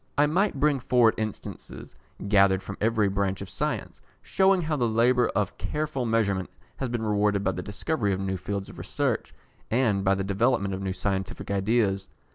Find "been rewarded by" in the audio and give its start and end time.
6.89-7.51